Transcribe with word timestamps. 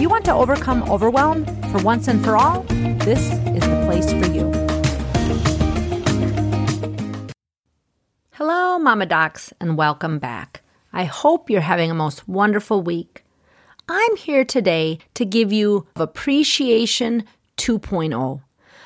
You 0.00 0.08
want 0.08 0.24
to 0.24 0.32
overcome 0.32 0.90
overwhelm 0.90 1.44
for 1.70 1.82
once 1.82 2.08
and 2.08 2.24
for 2.24 2.34
all, 2.34 2.62
this 3.04 3.20
is 3.20 3.60
the 3.60 3.82
place 3.84 4.10
for 4.10 4.32
you. 4.32 4.50
Hello, 8.30 8.78
Mama 8.78 9.04
Docs, 9.04 9.52
and 9.60 9.76
welcome 9.76 10.18
back. 10.18 10.62
I 10.90 11.04
hope 11.04 11.50
you're 11.50 11.60
having 11.60 11.90
a 11.90 11.94
most 11.94 12.26
wonderful 12.26 12.80
week. 12.80 13.26
I'm 13.90 14.16
here 14.16 14.42
today 14.42 15.00
to 15.12 15.26
give 15.26 15.52
you 15.52 15.86
Appreciation 15.96 17.24
2.0. 17.58 18.40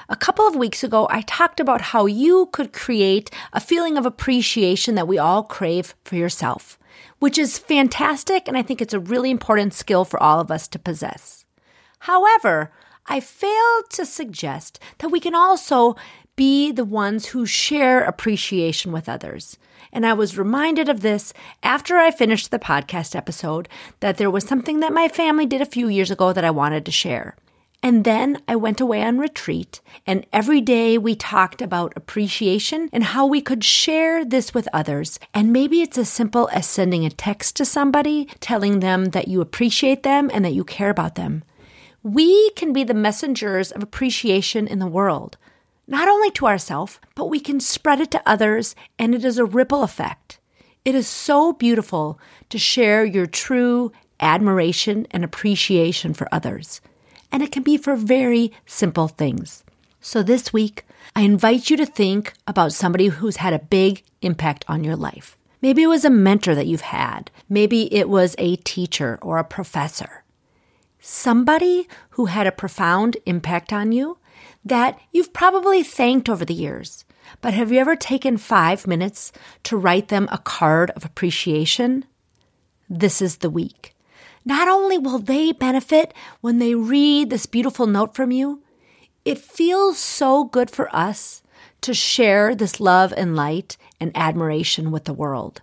A 0.09 0.17
couple 0.17 0.49
of 0.49 0.57
weeks 0.57 0.83
ago, 0.83 1.07
I 1.13 1.21
talked 1.21 1.61
about 1.61 1.81
how 1.81 2.07
you 2.07 2.49
could 2.53 2.73
create 2.73 3.31
a 3.53 3.61
feeling 3.61 3.97
of 3.97 4.05
appreciation 4.05 4.97
that 4.97 5.07
we 5.07 5.19
all 5.19 5.45
crave 5.45 5.95
for 6.03 6.17
yourself 6.17 6.77
which 7.19 7.39
is 7.39 7.59
fantastic. 7.59 8.49
And 8.49 8.57
I 8.57 8.63
think 8.63 8.81
it's 8.81 8.95
a 8.95 9.01
really 9.01 9.31
important 9.31 9.75
skill 9.75 10.05
for 10.05 10.23
all 10.23 10.41
of 10.41 10.51
us 10.51 10.69
to 10.69 10.79
possess. 10.79 11.45
However, 12.01 12.73
I 13.07 13.21
failed 13.21 13.91
to 13.91 14.07
suggest 14.07 14.79
that 14.99 15.11
we 15.11 15.21
can 15.21 15.35
also 15.35 15.97
be 16.37 16.73
the 16.73 16.85
ones 16.85 17.27
who 17.27 17.47
share 17.47 18.03
appreciation 18.03 18.93
with 18.93 19.09
others. 19.09 19.57
And 19.93 20.05
I 20.05 20.13
was 20.13 20.37
reminded 20.37 20.89
of 20.89 21.01
this 21.01 21.33
after 21.63 21.97
I 21.97 22.11
finished 22.11 22.51
the 22.51 22.59
podcast 22.59 23.15
episode 23.15 23.69
that 24.01 24.17
there 24.17 24.31
was 24.31 24.45
something 24.45 24.81
that 24.81 24.93
my 24.93 25.09
family 25.09 25.47
did 25.47 25.61
a 25.61 25.67
few 25.67 25.89
years 25.89 26.11
ago 26.11 26.33
that 26.33 26.45
I 26.45 26.51
wanted 26.51 26.85
to 26.87 26.91
share. 26.91 27.37
And 27.85 28.05
then 28.05 28.41
I 28.49 28.57
went 28.57 28.81
away 28.81 29.03
on 29.03 29.19
retreat, 29.19 29.83
and 30.07 30.25
every 30.33 30.63
day 30.63 30.97
we 30.97 31.15
talked 31.15 31.61
about 31.61 31.93
appreciation 31.95 32.89
and 32.95 33.05
how 33.05 33.27
we 33.27 33.43
could 33.43 33.63
share 33.63 34.25
this 34.25 34.55
with 34.55 34.67
others. 34.73 35.21
And 35.35 35.53
maybe 35.53 35.83
it's 35.83 35.99
as 35.99 36.09
simple 36.09 36.49
as 36.51 36.67
sending 36.67 37.05
a 37.05 37.11
text 37.11 37.57
to 37.57 37.67
somebody, 37.67 38.27
telling 38.41 38.81
them 38.81 39.11
that 39.11 39.29
you 39.29 39.43
appreciate 39.43 40.03
them 40.03 40.31
and 40.33 40.47
that 40.47 40.55
you 40.55 40.65
care 40.65 40.89
about 40.89 41.17
them. 41.17 41.45
We 42.03 42.53
can 42.53 42.73
be 42.73 42.85
the 42.85 42.95
messengers 42.95 43.71
of 43.71 43.83
appreciation 43.83 44.67
in 44.67 44.79
the 44.79 44.87
world, 44.87 45.37
not 45.87 46.09
only 46.09 46.31
to 46.31 46.47
ourselves, 46.47 46.99
but 47.15 47.29
we 47.29 47.39
can 47.39 47.61
spread 47.61 48.01
it 48.01 48.11
to 48.13 48.23
others, 48.25 48.75
and 48.99 49.15
it 49.15 49.27
is 49.27 49.37
a 49.37 49.45
ripple 49.45 49.83
effect. 49.83 50.41
It 50.87 50.95
is 50.95 51.07
so 51.07 51.53
beautiful 51.53 52.19
to 52.49 52.59
share 52.59 53.05
your 53.05 53.27
true 53.27 53.93
admiration 54.21 55.07
and 55.11 55.23
appreciation 55.23 56.15
for 56.15 56.27
others 56.33 56.81
and 57.35 57.43
it 57.43 57.51
can 57.51 57.65
be 57.65 57.77
for 57.77 57.97
very 57.97 58.53
simple 58.65 59.09
things. 59.09 59.65
So 60.01 60.23
this 60.23 60.53
week, 60.53 60.87
I 61.17 61.23
invite 61.23 61.69
you 61.69 61.77
to 61.79 61.85
think 61.85 62.33
about 62.47 62.73
somebody 62.73 63.09
who's 63.09 63.39
had 63.39 63.53
a 63.53 63.59
big 63.59 64.05
impact 64.23 64.65
on 64.69 64.85
your 64.85 64.95
life. 64.95 65.37
Maybe 65.61 65.83
it 65.83 65.89
was 65.89 66.05
a 66.05 66.11
mentor 66.11 66.55
that 66.55 66.69
you've 66.69 66.93
had. 66.93 67.33
Maybe 67.49 67.93
it 67.93 68.09
was 68.09 68.37
a 68.39 68.55
teacher 68.55 69.19
or 69.21 69.39
a 69.39 69.45
professor. 69.45 70.23
Somebody 71.01 71.89
who 72.11 72.27
had 72.27 72.47
a 72.47 72.53
profound 72.53 73.17
impact 73.27 73.73
on 73.73 73.91
you 73.91 74.19
that 74.65 74.97
you've 75.11 75.33
probably 75.33 75.83
thanked 75.83 76.29
over 76.29 76.45
the 76.45 76.55
years. 76.55 77.05
But 77.41 77.53
have 77.53 77.73
you 77.73 77.81
ever 77.81 77.97
taken 77.97 78.37
five 78.37 78.87
minutes 78.87 79.33
to 79.65 79.77
write 79.77 80.07
them 80.07 80.29
a 80.31 80.39
card 80.39 80.93
of 80.93 81.05
appreciation? 81.05 82.05
This 82.89 83.21
is 83.21 83.39
the 83.39 83.51
week. 83.51 83.94
Not 84.45 84.69
only 84.69 84.99
will 84.99 85.19
they 85.19 85.53
benefit 85.53 86.13
when 86.41 86.59
they 86.59 86.75
read 86.75 87.31
this 87.31 87.47
beautiful 87.47 87.87
note 87.87 88.15
from 88.15 88.31
you, 88.31 88.63
it 89.25 89.39
feels 89.39 89.99
so 89.99 90.45
good 90.45 90.71
for 90.71 90.95
us 90.95 91.43
to 91.81 91.95
share 91.95 92.55
this 92.55 92.79
love 92.79 93.13
and 93.17 93.35
light 93.35 93.77
and 94.01 94.13
admiration 94.15 94.91
with 94.91 95.05
the 95.05 95.15
world. 95.15 95.63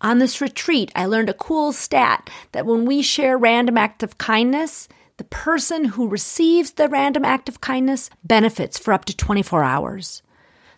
On 0.00 0.18
this 0.18 0.40
retreat, 0.40 0.90
I 0.94 1.06
learned 1.06 1.30
a 1.30 1.34
cool 1.34 1.72
stat 1.72 2.28
that 2.52 2.66
when 2.66 2.84
we 2.84 3.00
share 3.00 3.38
random 3.38 3.78
act 3.78 4.02
of 4.02 4.18
kindness, 4.18 4.88
the 5.16 5.24
person 5.24 5.84
who 5.84 6.08
receives 6.08 6.72
the 6.72 6.88
random 6.88 7.24
act 7.24 7.48
of 7.48 7.60
kindness 7.60 8.10
benefits 8.24 8.78
for 8.78 8.92
up 8.92 9.04
to 9.06 9.16
24 9.16 9.62
hours. 9.62 10.22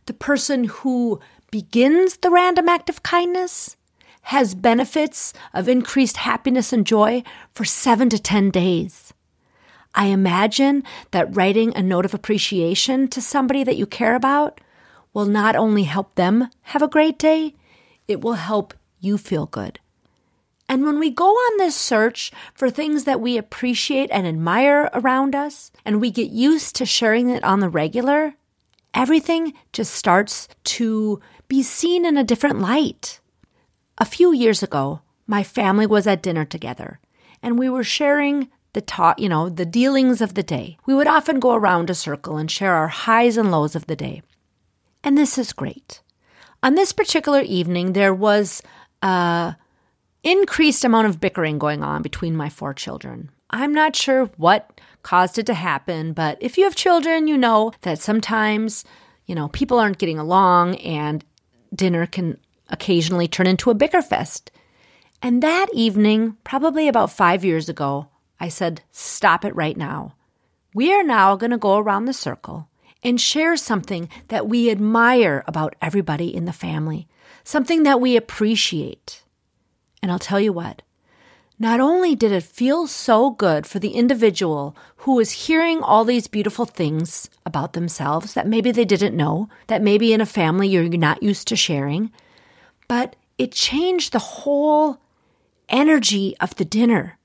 The 0.05 0.13
person 0.13 0.65
who 0.65 1.21
begins 1.51 2.19
the 2.19 2.31
random 2.31 2.69
act 2.69 2.91
of 2.91 3.03
kindness 3.03 3.76
has 4.27 4.57
benefits 4.57 5.33
of 5.55 5.69
increased 5.69 6.17
happiness 6.17 6.73
and 6.73 6.85
joy 6.85 7.23
for 7.55 7.65
seven 7.65 8.09
to 8.09 8.19
10 8.19 8.51
days. 8.51 9.15
I 9.95 10.07
imagine 10.07 10.83
that 11.13 11.37
writing 11.37 11.73
a 11.77 11.83
note 11.83 12.05
of 12.05 12.13
appreciation 12.13 13.07
to 13.09 13.23
somebody 13.23 13.63
that 13.63 13.77
you 13.77 13.87
care 13.87 14.17
about 14.17 14.61
will 15.15 15.27
not 15.27 15.55
only 15.55 15.85
help 15.85 16.17
them 16.17 16.49
have 16.63 16.83
a 16.83 16.89
great 16.89 17.21
day, 17.21 17.55
it 18.09 18.21
will 18.21 18.35
help 18.35 18.75
you 18.99 19.17
feel 19.17 19.47
good. 19.47 19.79
And 20.69 20.85
when 20.85 20.99
we 20.99 21.11
go 21.11 21.29
on 21.29 21.59
this 21.59 21.77
search 21.77 22.33
for 22.53 22.69
things 22.69 23.05
that 23.05 23.21
we 23.21 23.39
appreciate 23.39 24.11
and 24.11 24.27
admire 24.27 24.91
around 24.93 25.37
us, 25.37 25.71
and 25.85 26.01
we 26.01 26.11
get 26.11 26.31
used 26.31 26.75
to 26.77 26.85
sharing 26.85 27.31
it 27.31 27.45
on 27.45 27.61
the 27.61 27.69
regular, 27.69 28.35
everything 28.93 29.53
just 29.73 29.95
starts 29.95 30.49
to 30.65 31.21
be 31.47 31.63
seen 31.63 32.05
in 32.05 32.17
a 32.17 32.25
different 32.25 32.59
light. 32.59 33.21
A 33.99 34.05
few 34.05 34.33
years 34.33 34.63
ago, 34.63 35.01
my 35.27 35.43
family 35.43 35.87
was 35.87 36.07
at 36.07 36.23
dinner 36.23 36.45
together 36.45 37.01
and 37.43 37.59
we 37.59 37.69
were 37.69 37.85
sharing 37.85 38.49
the 38.75 38.81
talk, 38.83 39.19
you 39.19 39.29
know, 39.29 39.49
the 39.49 39.65
dealings 39.65 40.21
of 40.21 40.35
the 40.35 40.43
day. 40.43 40.77
We 40.85 40.95
would 40.95 41.07
often 41.07 41.41
go 41.41 41.55
around 41.55 41.89
a 41.89 41.95
circle 41.95 42.37
and 42.37 42.51
share 42.51 42.75
our 42.75 42.89
highs 42.89 43.37
and 43.39 43.51
lows 43.51 43.75
of 43.75 43.87
the 43.87 43.97
day. 43.97 44.23
And 45.03 45.17
this 45.17 45.39
is 45.39 45.53
great. 45.53 46.03
On 46.63 46.75
this 46.75 46.93
particular 46.93 47.41
evening, 47.41 47.93
there 47.93 48.13
was 48.13 48.63
a 49.03 49.57
increased 50.23 50.85
amount 50.85 51.07
of 51.07 51.21
bickering 51.21 51.59
going 51.59 51.83
on 51.83 52.03
between 52.03 52.37
my 52.37 52.49
four 52.51 52.75
children. 52.75 53.31
I'm 53.49 53.73
not 53.73 53.97
sure 53.97 54.27
what 54.37 54.81
caused 55.03 55.39
it 55.39 55.47
to 55.47 55.55
happen, 55.55 56.13
but 56.13 56.37
if 56.41 56.59
you 56.59 56.65
have 56.65 56.75
children, 56.75 57.29
you 57.29 57.39
know 57.39 57.73
that 57.83 58.01
sometimes, 58.01 58.85
you 59.25 59.35
know, 59.35 59.49
people 59.49 59.79
aren't 59.79 59.99
getting 59.99 60.19
along 60.19 60.77
and 60.77 61.25
dinner 61.75 62.07
can 62.07 62.39
occasionally 62.69 63.29
turn 63.29 63.47
into 63.47 63.71
a 63.71 63.75
bicker 63.75 64.03
fest. 64.03 64.51
And 65.23 65.43
that 65.43 65.69
evening, 65.73 66.37
probably 66.45 66.89
about 66.89 67.11
five 67.11 67.45
years 67.45 67.69
ago, 67.69 68.09
I 68.39 68.49
said, 68.49 68.83
Stop 68.93 69.45
it 69.45 69.57
right 69.57 69.77
now. 69.77 70.15
We 70.75 70.93
are 70.93 71.05
now 71.05 71.37
going 71.37 71.53
to 71.53 71.59
go 71.59 71.79
around 71.79 72.05
the 72.05 72.13
circle 72.13 72.69
and 73.03 73.21
share 73.21 73.57
something 73.57 74.09
that 74.29 74.49
we 74.49 74.71
admire 74.71 75.45
about 75.47 75.75
everybody 75.81 76.35
in 76.35 76.45
the 76.45 76.53
family, 76.53 77.09
something 77.45 77.85
that 77.85 78.01
we 78.01 78.17
appreciate. 78.17 79.23
And 80.03 80.11
I'll 80.11 80.19
tell 80.19 80.41
you 80.41 80.53
what, 80.53 80.83
not 81.59 81.81
only 81.81 82.15
did 82.15 82.33
it 82.33 82.43
feel 82.43 82.87
so 82.87 83.31
good 83.31 83.67
for 83.67 83.79
the 83.79 83.93
individual 83.93 84.77
who 84.99 85.15
was 85.15 85.31
hearing 85.31 85.81
all 85.81 86.05
these 86.05 86.27
beautiful 86.27 86.67
things 86.67 87.31
about 87.47 87.73
themselves 87.73 88.35
that 88.35 88.47
maybe 88.47 88.71
they 88.71 88.85
didn't 88.85 89.17
know, 89.17 89.49
that 89.69 89.83
maybe 89.83 90.13
in 90.13 90.21
a 90.21 90.27
family 90.27 90.69
you're 90.69 90.89
not 90.89 91.23
used 91.23 91.49
to 91.49 91.57
sharing, 91.57 92.13
but 92.89 93.17
it 93.39 93.53
changed 93.53 94.13
the 94.13 94.19
whole 94.19 94.99
energy 95.69 96.37
of 96.41 96.55
the 96.57 96.65
dinner. 96.65 97.19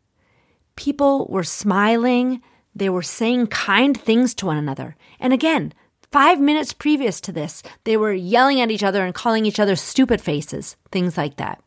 People 0.75 1.27
were 1.27 1.43
smiling, 1.43 2.41
they 2.75 2.89
were 2.89 3.01
saying 3.01 3.47
kind 3.47 3.99
things 3.99 4.33
to 4.35 4.45
one 4.45 4.57
another. 4.57 4.95
And 5.19 5.33
again, 5.33 5.73
five 6.11 6.39
minutes 6.39 6.73
previous 6.73 7.21
to 7.21 7.31
this, 7.31 7.63
they 7.83 7.97
were 7.97 8.13
yelling 8.13 8.61
at 8.61 8.71
each 8.71 8.83
other 8.83 9.05
and 9.05 9.13
calling 9.13 9.45
each 9.45 9.59
other 9.59 9.75
stupid 9.75 10.21
faces, 10.21 10.75
things 10.91 11.17
like 11.17 11.37
that. 11.37 11.61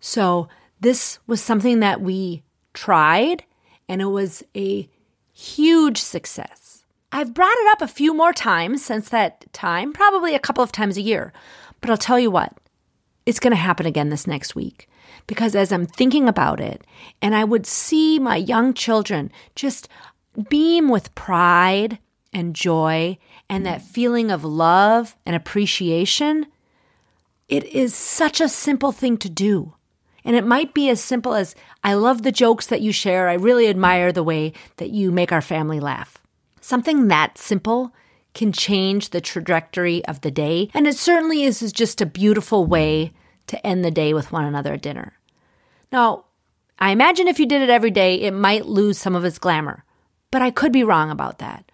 So, 0.00 0.48
this 0.80 1.18
was 1.26 1.42
something 1.42 1.80
that 1.80 2.00
we 2.00 2.42
tried, 2.72 3.44
and 3.86 4.00
it 4.00 4.06
was 4.06 4.42
a 4.56 4.88
huge 5.32 5.98
success. 5.98 6.84
I've 7.12 7.34
brought 7.34 7.56
it 7.56 7.72
up 7.72 7.82
a 7.82 7.88
few 7.88 8.14
more 8.14 8.32
times 8.32 8.84
since 8.84 9.10
that 9.10 9.52
time, 9.52 9.92
probably 9.92 10.34
a 10.34 10.38
couple 10.38 10.64
of 10.64 10.72
times 10.72 10.96
a 10.96 11.02
year. 11.02 11.32
But 11.80 11.90
I'll 11.90 11.98
tell 11.98 12.18
you 12.18 12.30
what, 12.30 12.56
it's 13.26 13.40
going 13.40 13.52
to 13.52 13.56
happen 13.56 13.86
again 13.86 14.08
this 14.08 14.26
next 14.26 14.54
week. 14.54 14.88
Because 15.26 15.54
as 15.54 15.72
I'm 15.72 15.86
thinking 15.86 16.28
about 16.28 16.60
it, 16.60 16.84
and 17.20 17.34
I 17.34 17.44
would 17.44 17.66
see 17.66 18.18
my 18.18 18.36
young 18.36 18.74
children 18.74 19.30
just 19.54 19.88
beam 20.48 20.88
with 20.88 21.14
pride 21.14 21.98
and 22.32 22.54
joy 22.54 23.18
and 23.48 23.66
that 23.66 23.82
feeling 23.82 24.30
of 24.30 24.44
love 24.44 25.16
and 25.26 25.36
appreciation, 25.36 26.46
it 27.48 27.64
is 27.64 27.94
such 27.94 28.40
a 28.40 28.48
simple 28.48 28.92
thing 28.92 29.16
to 29.18 29.28
do. 29.28 29.74
And 30.24 30.36
it 30.36 30.46
might 30.46 30.74
be 30.74 30.88
as 30.90 31.02
simple 31.02 31.34
as 31.34 31.54
I 31.82 31.94
love 31.94 32.22
the 32.22 32.32
jokes 32.32 32.66
that 32.68 32.82
you 32.82 32.92
share. 32.92 33.28
I 33.28 33.34
really 33.34 33.68
admire 33.68 34.12
the 34.12 34.22
way 34.22 34.52
that 34.76 34.90
you 34.90 35.10
make 35.10 35.32
our 35.32 35.40
family 35.40 35.80
laugh. 35.80 36.18
Something 36.60 37.08
that 37.08 37.38
simple 37.38 37.92
can 38.34 38.52
change 38.52 39.10
the 39.10 39.20
trajectory 39.20 40.04
of 40.06 40.20
the 40.20 40.30
day. 40.30 40.70
And 40.74 40.86
it 40.86 40.96
certainly 40.96 41.42
is 41.42 41.72
just 41.72 42.00
a 42.00 42.06
beautiful 42.06 42.64
way 42.64 43.12
to 43.48 43.66
end 43.66 43.84
the 43.84 43.90
day 43.90 44.14
with 44.14 44.32
one 44.32 44.44
another 44.44 44.74
at 44.74 44.82
dinner. 44.82 45.14
Now, 45.90 46.26
I 46.78 46.90
imagine 46.90 47.28
if 47.28 47.38
you 47.38 47.46
did 47.46 47.62
it 47.62 47.70
every 47.70 47.90
day, 47.90 48.14
it 48.20 48.32
might 48.32 48.66
lose 48.66 48.96
some 48.96 49.14
of 49.14 49.24
its 49.24 49.38
glamour, 49.38 49.84
but 50.30 50.42
I 50.42 50.50
could 50.50 50.72
be 50.72 50.84
wrong 50.84 51.10
about 51.10 51.38
that. 51.40 51.70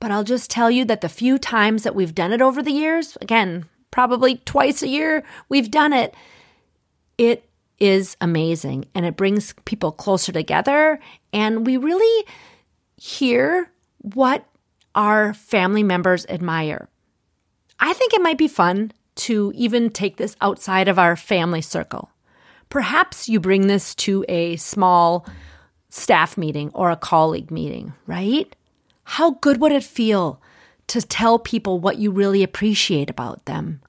But 0.00 0.10
I'll 0.10 0.24
just 0.24 0.50
tell 0.50 0.70
you 0.70 0.84
that 0.86 1.00
the 1.00 1.08
few 1.08 1.38
times 1.38 1.84
that 1.84 1.94
we've 1.94 2.14
done 2.14 2.32
it 2.32 2.42
over 2.42 2.60
the 2.60 2.72
years, 2.72 3.16
again, 3.20 3.66
probably 3.92 4.38
twice 4.38 4.82
a 4.82 4.88
year 4.88 5.22
we've 5.48 5.70
done 5.70 5.92
it, 5.92 6.14
it 7.16 7.48
is 7.78 8.16
amazing 8.20 8.86
and 8.94 9.06
it 9.06 9.16
brings 9.16 9.54
people 9.64 9.92
closer 9.92 10.32
together. 10.32 10.98
And 11.32 11.64
we 11.64 11.76
really 11.76 12.26
hear 12.96 13.70
what 13.98 14.44
our 14.94 15.34
family 15.34 15.82
members 15.82 16.26
admire. 16.28 16.88
I 17.78 17.92
think 17.92 18.14
it 18.14 18.22
might 18.22 18.38
be 18.38 18.48
fun 18.48 18.92
to 19.14 19.52
even 19.54 19.90
take 19.90 20.16
this 20.16 20.36
outside 20.40 20.88
of 20.88 20.98
our 20.98 21.16
family 21.16 21.60
circle. 21.60 22.10
Perhaps 22.68 23.28
you 23.28 23.40
bring 23.40 23.66
this 23.66 23.94
to 23.96 24.24
a 24.28 24.56
small 24.56 25.26
staff 25.90 26.38
meeting 26.38 26.70
or 26.72 26.90
a 26.90 26.96
colleague 26.96 27.50
meeting, 27.50 27.92
right? 28.06 28.54
How 29.04 29.32
good 29.32 29.60
would 29.60 29.72
it 29.72 29.84
feel 29.84 30.40
to 30.86 31.02
tell 31.02 31.38
people 31.38 31.80
what 31.80 31.98
you 31.98 32.10
really 32.10 32.42
appreciate 32.42 33.10
about 33.10 33.44
them? 33.44 33.82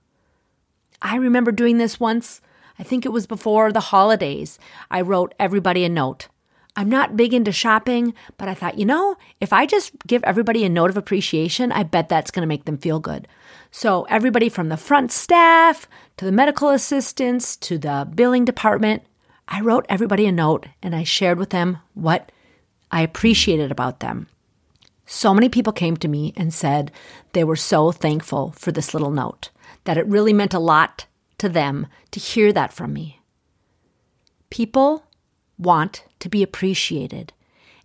I 1.02 1.16
remember 1.18 1.52
doing 1.52 1.78
this 1.78 2.00
once. 2.00 2.42
I 2.80 2.84
think 2.84 3.06
it 3.06 3.12
was 3.12 3.28
before 3.28 3.72
the 3.72 3.80
holidays. 3.80 4.58
I 4.90 5.02
wrote 5.02 5.34
everybody 5.40 5.86
a 5.86 5.90
note. 5.90 6.28
I'm 6.76 6.90
not 6.90 7.16
big 7.16 7.34
into 7.34 7.52
shopping, 7.52 8.16
but 8.38 8.48
I 8.48 8.56
thought, 8.56 8.80
you 8.80 8.86
know, 8.86 9.16
if 9.40 9.54
I 9.54 9.66
just 9.66 9.92
give 10.08 10.24
everybody 10.24 10.64
a 10.64 10.70
note 10.70 10.90
of 10.90 10.98
appreciation, 10.98 11.72
I 11.72 11.84
bet 11.84 12.10
that's 12.10 12.32
going 12.32 12.42
to 12.42 12.48
make 12.48 12.66
them 12.66 12.78
feel 12.78 13.00
good. 13.00 13.28
So, 13.70 14.04
everybody 14.10 14.50
from 14.50 14.70
the 14.70 14.78
front 14.78 15.12
staff 15.12 15.88
to 16.18 16.26
the 16.26 16.32
medical 16.32 16.70
assistants 16.70 17.56
to 17.58 17.78
the 17.78 18.08
billing 18.14 18.46
department, 18.46 19.04
I 19.48 19.62
wrote 19.62 19.86
everybody 19.88 20.26
a 20.26 20.32
note 20.32 20.68
and 20.82 20.96
I 20.96 21.04
shared 21.04 21.38
with 21.38 21.52
them 21.52 21.78
what 21.94 22.32
I 22.92 23.02
appreciated 23.02 23.72
about 23.72 24.00
them. 24.00 24.28
So 25.06 25.34
many 25.34 25.50
people 25.50 25.74
came 25.74 25.98
to 25.98 26.08
me 26.08 26.34
and 26.36 26.54
said 26.54 26.92
they 27.34 27.44
were 27.44 27.56
so 27.56 27.92
thankful 27.92 28.54
for 28.58 28.72
this 28.72 28.94
little 28.94 29.12
note, 29.12 29.50
that 29.84 29.98
it 29.98 30.08
really 30.08 30.34
meant 30.34 30.54
a 30.54 30.60
lot 30.60 31.06
to 31.40 31.50
them 31.50 31.88
to 32.12 32.20
hear 32.20 32.54
that 32.54 32.72
from 32.74 32.94
me. 32.94 33.20
People 34.50 35.04
want 35.64 36.04
to 36.20 36.30
be 36.30 36.44
appreciated. 36.44 37.34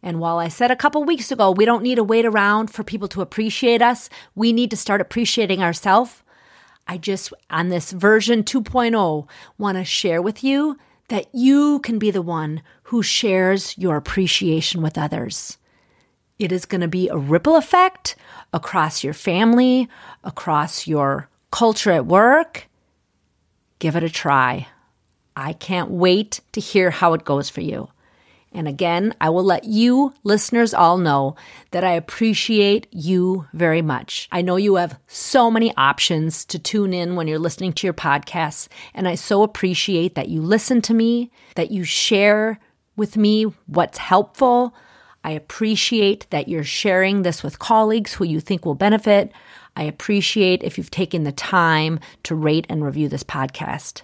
And 0.02 0.20
while 0.20 0.38
I 0.38 0.48
said 0.48 0.70
a 0.70 0.76
couple 0.76 1.02
weeks 1.04 1.32
ago, 1.32 1.50
we 1.50 1.64
don't 1.64 1.82
need 1.82 1.96
to 1.96 2.04
wait 2.04 2.24
around 2.24 2.70
for 2.70 2.84
people 2.84 3.08
to 3.08 3.22
appreciate 3.22 3.82
us, 3.82 4.08
we 4.34 4.52
need 4.52 4.70
to 4.70 4.76
start 4.76 5.00
appreciating 5.00 5.62
ourselves. 5.62 6.22
I 6.86 6.96
just, 6.98 7.32
on 7.50 7.68
this 7.68 7.92
version 7.92 8.44
2.0, 8.44 9.28
want 9.58 9.76
to 9.76 9.84
share 9.84 10.22
with 10.22 10.42
you 10.42 10.78
that 11.08 11.26
you 11.34 11.80
can 11.80 11.98
be 11.98 12.10
the 12.10 12.22
one 12.22 12.62
who 12.84 13.02
shares 13.02 13.76
your 13.76 13.96
appreciation 13.96 14.82
with 14.82 14.96
others. 14.96 15.58
It 16.38 16.52
is 16.52 16.64
going 16.64 16.80
to 16.82 16.88
be 16.88 17.08
a 17.08 17.16
ripple 17.16 17.56
effect 17.56 18.14
across 18.52 19.02
your 19.02 19.14
family, 19.14 19.88
across 20.22 20.86
your 20.86 21.28
culture 21.50 21.90
at 21.90 22.06
work. 22.06 22.68
Give 23.80 23.96
it 23.96 24.04
a 24.04 24.10
try. 24.10 24.68
I 25.38 25.52
can't 25.52 25.90
wait 25.90 26.40
to 26.52 26.60
hear 26.60 26.90
how 26.90 27.14
it 27.14 27.24
goes 27.24 27.48
for 27.48 27.60
you. 27.60 27.88
And 28.50 28.66
again, 28.66 29.14
I 29.20 29.30
will 29.30 29.44
let 29.44 29.64
you 29.64 30.12
listeners 30.24 30.74
all 30.74 30.98
know 30.98 31.36
that 31.70 31.84
I 31.84 31.92
appreciate 31.92 32.88
you 32.90 33.46
very 33.52 33.80
much. 33.80 34.28
I 34.32 34.42
know 34.42 34.56
you 34.56 34.74
have 34.74 34.98
so 35.06 35.48
many 35.48 35.72
options 35.76 36.44
to 36.46 36.58
tune 36.58 36.92
in 36.92 37.14
when 37.14 37.28
you're 37.28 37.38
listening 37.38 37.72
to 37.74 37.86
your 37.86 37.94
podcasts, 37.94 38.66
and 38.94 39.06
I 39.06 39.14
so 39.14 39.44
appreciate 39.44 40.16
that 40.16 40.28
you 40.28 40.42
listen 40.42 40.82
to 40.82 40.94
me, 40.94 41.30
that 41.54 41.70
you 41.70 41.84
share 41.84 42.58
with 42.96 43.16
me 43.16 43.44
what's 43.66 43.98
helpful. 43.98 44.74
I 45.22 45.32
appreciate 45.32 46.26
that 46.30 46.48
you're 46.48 46.64
sharing 46.64 47.22
this 47.22 47.44
with 47.44 47.60
colleagues 47.60 48.14
who 48.14 48.24
you 48.24 48.40
think 48.40 48.66
will 48.66 48.74
benefit. 48.74 49.30
I 49.76 49.84
appreciate 49.84 50.64
if 50.64 50.78
you've 50.78 50.90
taken 50.90 51.22
the 51.22 51.32
time 51.32 52.00
to 52.24 52.34
rate 52.34 52.66
and 52.68 52.84
review 52.84 53.08
this 53.08 53.22
podcast. 53.22 54.02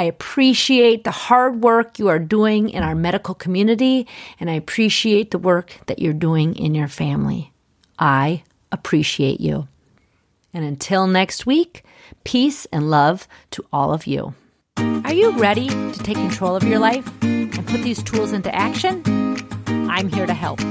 I 0.00 0.04
appreciate 0.04 1.04
the 1.04 1.10
hard 1.10 1.62
work 1.62 1.98
you 1.98 2.08
are 2.08 2.18
doing 2.18 2.70
in 2.70 2.82
our 2.82 2.94
medical 2.94 3.34
community, 3.34 4.06
and 4.40 4.48
I 4.48 4.54
appreciate 4.54 5.30
the 5.30 5.36
work 5.36 5.76
that 5.88 5.98
you're 5.98 6.14
doing 6.14 6.56
in 6.56 6.74
your 6.74 6.88
family. 6.88 7.52
I 7.98 8.42
appreciate 8.72 9.42
you. 9.42 9.68
And 10.54 10.64
until 10.64 11.06
next 11.06 11.44
week, 11.44 11.84
peace 12.24 12.64
and 12.72 12.88
love 12.88 13.28
to 13.50 13.62
all 13.74 13.92
of 13.92 14.06
you. 14.06 14.32
Are 14.78 15.12
you 15.12 15.32
ready 15.32 15.68
to 15.68 15.98
take 16.02 16.16
control 16.16 16.56
of 16.56 16.64
your 16.64 16.78
life 16.78 17.06
and 17.20 17.66
put 17.66 17.82
these 17.82 18.02
tools 18.02 18.32
into 18.32 18.54
action? 18.54 19.02
I'm 19.90 20.08
here 20.08 20.24
to 20.24 20.32
help. 20.32 20.62